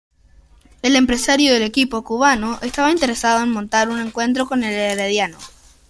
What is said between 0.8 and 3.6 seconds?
El empresario del equipo cubano estaba interesado en